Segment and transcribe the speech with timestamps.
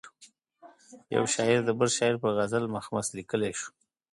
[1.15, 3.69] یو شاعر د بل شاعر پر غزل مخمس لیکلای شو.